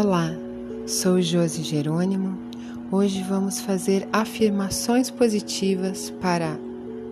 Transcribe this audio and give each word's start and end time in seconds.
Olá, 0.00 0.30
sou 0.86 1.20
Josi 1.20 1.64
Jerônimo. 1.64 2.38
Hoje 2.88 3.20
vamos 3.20 3.58
fazer 3.58 4.08
afirmações 4.12 5.10
positivas 5.10 6.08
para 6.20 6.56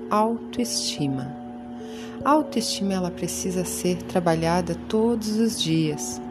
autoestima. 0.08 1.34
A 2.24 2.30
autoestima 2.30 2.94
ela 2.94 3.10
precisa 3.10 3.64
ser 3.64 3.96
trabalhada 4.04 4.76
todos 4.88 5.36
os 5.36 5.60
dias. 5.60 6.22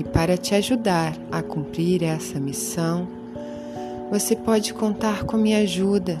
E 0.00 0.02
para 0.02 0.36
te 0.36 0.52
ajudar 0.56 1.16
a 1.30 1.42
cumprir 1.42 2.02
essa 2.02 2.40
missão, 2.40 3.06
você 4.10 4.34
pode 4.34 4.74
contar 4.74 5.22
com 5.22 5.36
minha 5.36 5.58
ajuda 5.58 6.20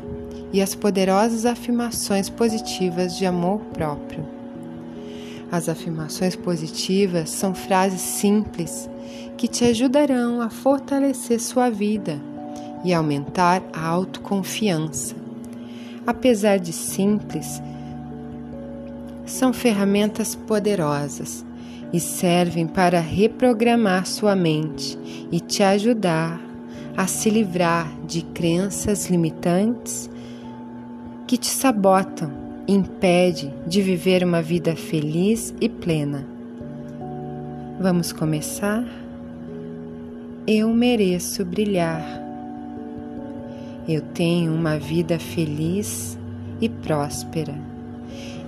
e 0.52 0.62
as 0.62 0.76
poderosas 0.76 1.44
afirmações 1.44 2.30
positivas 2.30 3.18
de 3.18 3.26
amor 3.26 3.58
próprio. 3.72 4.24
As 5.50 5.68
afirmações 5.68 6.36
positivas 6.36 7.28
são 7.28 7.52
frases 7.56 8.02
simples 8.02 8.88
que 9.36 9.46
te 9.46 9.64
ajudarão 9.64 10.40
a 10.40 10.50
fortalecer 10.50 11.40
sua 11.40 11.70
vida 11.70 12.20
e 12.84 12.92
aumentar 12.92 13.62
a 13.72 13.86
autoconfiança. 13.86 15.14
Apesar 16.06 16.58
de 16.58 16.72
simples, 16.72 17.62
são 19.26 19.52
ferramentas 19.52 20.34
poderosas 20.34 21.44
e 21.92 22.00
servem 22.00 22.66
para 22.66 23.00
reprogramar 23.00 24.06
sua 24.06 24.34
mente 24.34 24.98
e 25.30 25.40
te 25.40 25.62
ajudar 25.62 26.40
a 26.96 27.06
se 27.06 27.30
livrar 27.30 27.90
de 28.06 28.22
crenças 28.22 29.08
limitantes 29.08 30.10
que 31.26 31.36
te 31.36 31.46
sabotam 31.46 32.32
e 32.66 32.74
impede 32.74 33.52
de 33.66 33.80
viver 33.80 34.24
uma 34.24 34.42
vida 34.42 34.74
feliz 34.74 35.54
e 35.60 35.68
plena. 35.68 36.37
Vamos 37.80 38.10
começar? 38.10 38.84
Eu 40.44 40.68
mereço 40.74 41.44
brilhar. 41.44 42.02
Eu 43.86 44.00
tenho 44.00 44.52
uma 44.52 44.76
vida 44.76 45.16
feliz 45.16 46.18
e 46.60 46.68
próspera. 46.68 47.54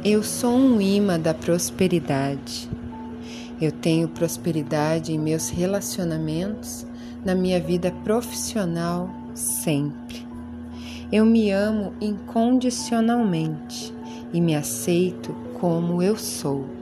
Eu 0.04 0.24
sou 0.24 0.56
um 0.56 0.80
imã 0.80 1.16
da 1.16 1.32
prosperidade. 1.32 2.68
Eu 3.62 3.70
tenho 3.70 4.08
prosperidade 4.08 5.12
em 5.12 5.18
meus 5.18 5.48
relacionamentos, 5.48 6.84
na 7.24 7.32
minha 7.32 7.60
vida 7.60 7.92
profissional 8.02 9.08
sempre. 9.32 10.26
Eu 11.12 11.24
me 11.24 11.52
amo 11.52 11.92
incondicionalmente 12.00 13.94
e 14.32 14.40
me 14.40 14.56
aceito 14.56 15.32
como 15.60 16.02
eu 16.02 16.16
sou. 16.16 16.79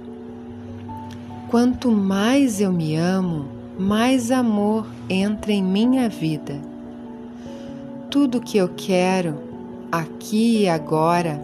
Quanto 1.48 1.90
mais 1.90 2.60
eu 2.60 2.70
me 2.70 2.94
amo, 2.94 3.46
mais 3.78 4.30
amor 4.30 4.86
entra 5.08 5.50
em 5.50 5.62
minha 5.62 6.06
vida. 6.06 6.60
Tudo 8.10 8.38
que 8.38 8.58
eu 8.58 8.68
quero, 8.76 9.34
aqui 9.90 10.64
e 10.64 10.68
agora, 10.68 11.40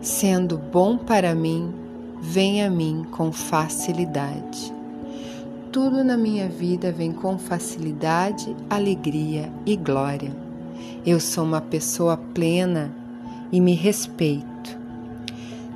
sendo 0.00 0.56
bom 0.56 0.96
para 0.96 1.34
mim, 1.34 1.74
vem 2.20 2.62
a 2.62 2.70
mim 2.70 3.04
com 3.10 3.32
facilidade. 3.32 4.72
Tudo 5.72 6.04
na 6.04 6.16
minha 6.16 6.48
vida 6.48 6.92
vem 6.92 7.10
com 7.10 7.36
facilidade, 7.36 8.54
alegria 8.70 9.52
e 9.66 9.74
glória. 9.74 10.30
Eu 11.04 11.18
sou 11.18 11.42
uma 11.42 11.60
pessoa 11.60 12.16
plena 12.16 12.94
e 13.50 13.60
me 13.60 13.74
respeito. 13.74 14.47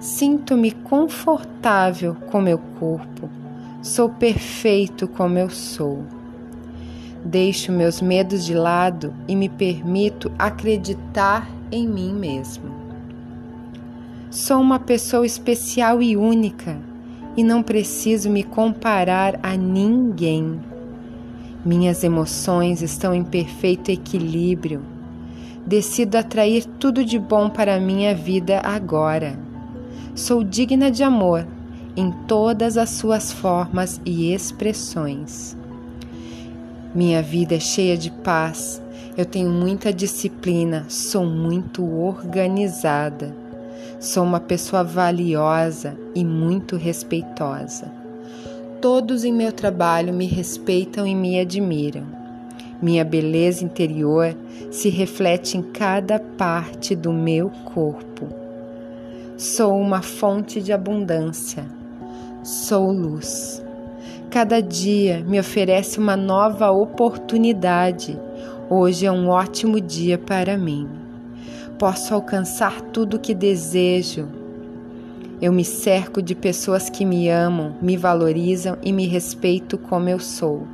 Sinto-me 0.03 0.73
confortável 0.73 2.17
com 2.29 2.41
meu 2.41 2.59
corpo. 2.59 3.31
Sou 3.81 4.09
perfeito 4.09 5.07
como 5.07 5.39
eu 5.39 5.49
sou. 5.49 6.03
Deixo 7.25 7.71
meus 7.71 8.01
medos 8.01 8.45
de 8.45 8.53
lado 8.53 9.15
e 9.29 9.37
me 9.37 9.49
permito 9.49 10.33
acreditar 10.37 11.49
em 11.71 11.87
mim 11.87 12.13
mesmo. 12.13 12.69
Sou 14.29 14.61
uma 14.61 14.81
pessoa 14.81 15.25
especial 15.25 16.03
e 16.03 16.17
única 16.17 16.77
e 17.37 17.45
não 17.45 17.63
preciso 17.63 18.29
me 18.29 18.43
comparar 18.43 19.39
a 19.41 19.57
ninguém. 19.57 20.61
Minhas 21.65 22.03
emoções 22.03 22.83
estão 22.83 23.15
em 23.15 23.23
perfeito 23.23 23.89
equilíbrio 23.89 24.83
Decido 25.65 26.19
atrair 26.19 26.65
tudo 26.65 27.05
de 27.05 27.21
bom 27.21 27.49
para 27.49 27.77
a 27.77 27.81
minha 27.81 28.15
vida 28.17 28.61
agora. 28.65 29.52
Sou 30.15 30.45
digna 30.45 30.91
de 30.91 31.03
amor 31.03 31.47
em 31.97 32.11
todas 32.27 32.77
as 32.77 32.91
suas 32.91 33.33
formas 33.33 34.01
e 34.05 34.33
expressões. 34.33 35.57
Minha 36.95 37.23
vida 37.23 37.55
é 37.55 37.61
cheia 37.61 37.97
de 37.97 38.11
paz, 38.11 38.83
eu 39.17 39.27
tenho 39.27 39.51
muita 39.51 39.93
disciplina, 39.93 40.87
sou 40.89 41.27
muito 41.27 41.85
organizada. 41.85 43.35
Sou 44.01 44.25
uma 44.25 44.41
pessoa 44.41 44.83
valiosa 44.83 45.97
e 46.15 46.25
muito 46.25 46.77
respeitosa. 46.77 47.93
Todos 48.81 49.23
em 49.25 49.33
meu 49.33 49.53
trabalho 49.53 50.13
me 50.13 50.27
respeitam 50.27 51.07
e 51.07 51.15
me 51.15 51.39
admiram. 51.39 52.05
Minha 52.81 53.05
beleza 53.05 53.65
interior 53.65 54.35
se 54.71 54.89
reflete 54.89 55.57
em 55.57 55.63
cada 55.63 56.19
parte 56.19 56.97
do 56.97 57.13
meu 57.13 57.49
corpo. 57.65 58.42
Sou 59.43 59.77
uma 59.77 60.03
fonte 60.03 60.63
de 60.63 60.73
abundância. 60.73 61.67
Sou 62.45 62.93
luz. 62.93 63.61
Cada 64.31 64.63
dia 64.63 65.25
me 65.27 65.37
oferece 65.41 65.99
uma 65.99 66.17
nova 66.17 66.71
oportunidade. 66.71 68.17
Hoje 68.71 69.05
é 69.05 69.11
um 69.11 69.29
ótimo 69.29 69.81
dia 69.81 70.17
para 70.17 70.57
mim. 70.57 70.89
Posso 71.77 72.15
alcançar 72.15 72.81
tudo 72.93 73.17
o 73.17 73.19
que 73.19 73.35
desejo. 73.35 74.29
Eu 75.41 75.53
me 75.53 75.65
cerco 75.65 76.23
de 76.23 76.37
pessoas 76.37 76.89
que 76.89 77.05
me 77.05 77.29
amam, 77.29 77.75
me 77.83 77.97
valorizam 77.97 78.79
e 78.81 78.93
me 78.93 79.09
respeitam 79.09 79.77
como 79.77 80.09
eu 80.09 80.21
sou. 80.21 80.69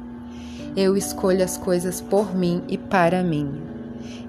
Eu 0.76 0.94
escolho 0.94 1.42
as 1.42 1.56
coisas 1.56 2.02
por 2.02 2.36
mim 2.36 2.60
e 2.68 2.76
para 2.76 3.24
mim. 3.24 3.77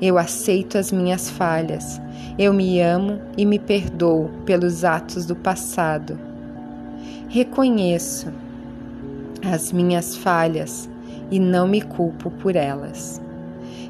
Eu 0.02 0.18
aceito 0.18 0.78
as 0.78 0.92
minhas 0.92 1.30
falhas. 1.30 2.02
Eu 2.38 2.54
me 2.54 2.80
amo 2.82 3.20
e 3.38 3.46
me 3.46 3.60
perdoo 3.60 4.30
pelos 4.46 4.84
atos 4.84 5.26
do 5.26 5.36
passado. 5.36 6.20
Reconheço 7.28 8.28
as 9.46 9.72
minhas 9.72 10.16
falhas 10.16 10.90
e 11.30 11.40
não 11.40 11.68
me 11.68 11.82
culpo 11.82 12.32
por 12.32 12.56
elas. 12.56 13.22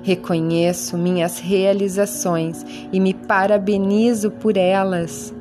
Reconheço 0.01 0.97
minhas 0.97 1.39
realizações 1.39 2.65
e 2.91 2.99
me 2.99 3.13
parabenizo 3.13 4.31
por 4.31 4.57
elas. 4.57 5.33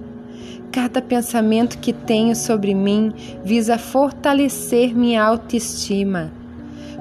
Cada 0.70 1.00
pensamento 1.00 1.78
que 1.78 1.92
tenho 1.92 2.36
sobre 2.36 2.74
mim 2.74 3.12
visa 3.42 3.78
fortalecer 3.78 4.94
minha 4.94 5.24
autoestima 5.24 6.30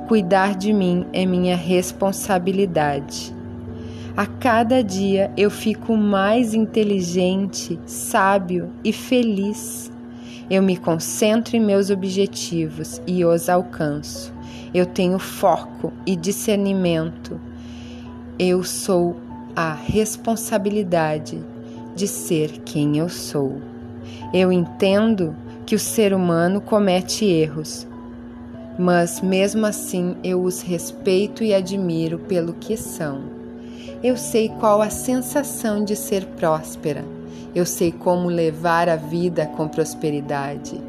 Cuidar 0.08 0.56
de 0.56 0.72
mim 0.72 1.06
é 1.12 1.26
minha 1.26 1.58
responsabilidade. 1.58 3.36
A 4.18 4.26
cada 4.26 4.84
dia 4.84 5.32
eu 5.38 5.52
fico 5.52 5.96
mais 5.96 6.56
inteligente, 6.56 7.80
sábio 7.86 8.72
e 8.84 8.92
feliz. 8.92 9.92
Eu 10.50 10.64
me 10.64 10.76
concentro 10.76 11.56
em 11.56 11.60
meus 11.60 11.92
objetivos 11.92 13.00
e 13.06 13.24
os 13.24 13.48
alcanço. 13.48 14.34
Eu 14.74 14.88
tenho 14.88 15.20
foco 15.20 15.94
e 16.04 16.16
discernimento. 16.16 17.40
Eu 18.40 18.64
sou 18.64 19.18
a 19.56 19.72
responsabilidade 19.72 21.40
de 21.96 22.08
ser 22.08 22.62
quem 22.66 22.98
eu 22.98 23.10
sou. 23.10 23.62
Eu 24.34 24.52
entendo 24.52 25.36
que 25.64 25.76
o 25.76 25.80
ser 25.80 26.12
humano 26.12 26.60
comete 26.60 27.24
erros, 27.24 27.88
mas 28.80 29.22
mesmo 29.22 29.64
assim 29.64 30.16
eu 30.24 30.42
os 30.42 30.64
respeito 30.64 31.44
e 31.44 31.54
admiro 31.54 32.18
pelo 32.18 32.54
que 32.54 32.76
são. 32.76 33.37
Eu 34.04 34.16
sei 34.18 34.50
qual 34.60 34.82
a 34.82 34.90
sensação 34.90 35.84
de 35.84 35.96
ser 35.96 36.26
próspera. 36.26 37.04
Eu 37.56 37.66
sei 37.66 37.92
como 37.92 38.28
levar 38.28 38.88
a 38.88 38.96
vida 38.96 39.46
com 39.46 39.68
prosperidade. 39.68 40.80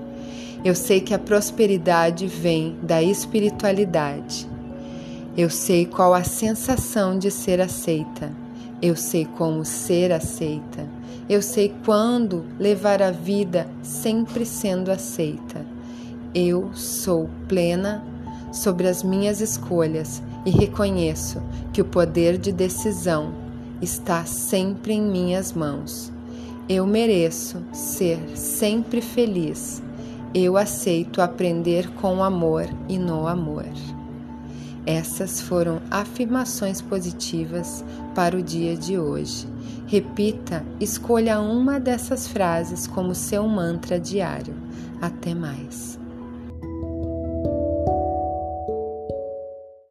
Eu 0.64 0.74
sei 0.74 1.00
que 1.00 1.14
a 1.14 1.18
prosperidade 1.18 2.26
vem 2.26 2.76
da 2.82 3.02
espiritualidade. 3.02 4.46
Eu 5.36 5.48
sei 5.48 5.86
qual 5.86 6.12
a 6.12 6.24
sensação 6.24 7.18
de 7.18 7.30
ser 7.30 7.60
aceita. 7.60 8.30
Eu 8.82 8.96
sei 8.96 9.24
como 9.24 9.64
ser 9.64 10.12
aceita. 10.12 10.84
Eu 11.28 11.42
sei 11.42 11.74
quando 11.84 12.44
levar 12.58 13.00
a 13.02 13.10
vida 13.10 13.68
sempre 13.82 14.44
sendo 14.44 14.90
aceita. 14.90 15.64
Eu 16.34 16.70
sou 16.74 17.28
plena 17.46 18.02
sobre 18.52 18.88
as 18.88 19.02
minhas 19.02 19.40
escolhas 19.40 20.22
e 20.44 20.50
reconheço 20.50 21.42
que 21.72 21.80
o 21.80 21.84
poder 21.84 22.38
de 22.38 22.52
decisão 22.52 23.32
está 23.80 24.24
sempre 24.24 24.94
em 24.94 25.02
minhas 25.02 25.52
mãos. 25.52 26.12
Eu 26.68 26.86
mereço 26.86 27.62
ser 27.72 28.18
sempre 28.36 29.00
feliz. 29.00 29.82
Eu 30.34 30.58
aceito 30.58 31.22
aprender 31.22 31.88
com 31.94 32.22
amor 32.22 32.68
e 32.88 32.98
no 32.98 33.26
amor. 33.26 33.64
Essas 34.84 35.40
foram 35.40 35.80
afirmações 35.90 36.82
positivas 36.82 37.84
para 38.14 38.36
o 38.36 38.42
dia 38.42 38.76
de 38.76 38.98
hoje. 38.98 39.46
Repita, 39.86 40.62
escolha 40.78 41.40
uma 41.40 41.80
dessas 41.80 42.28
frases 42.28 42.86
como 42.86 43.14
seu 43.14 43.48
mantra 43.48 43.98
diário. 43.98 44.54
Até 45.00 45.34
mais. 45.34 45.87